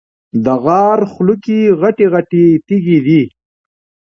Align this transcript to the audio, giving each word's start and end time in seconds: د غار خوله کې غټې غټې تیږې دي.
د 0.43 0.45
غار 0.63 0.99
خوله 1.11 1.35
کې 1.43 1.59
غټې 1.81 2.05
غټې 2.13 2.45
تیږې 2.67 2.99
دي. 3.05 3.21